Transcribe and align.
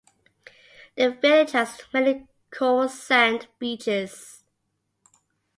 The 0.97 1.11
village 1.11 1.51
has 1.51 1.79
many 1.93 2.27
coral-sand 2.49 3.49
beaches. 3.59 4.43